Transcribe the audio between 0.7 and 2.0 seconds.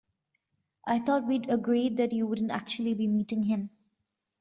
I thought we'd agreed